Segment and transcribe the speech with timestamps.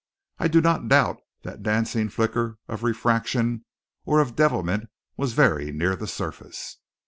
[0.39, 3.65] I do not doubt that dancing flicker of refraction
[4.03, 6.77] or of devilment was very near the surface.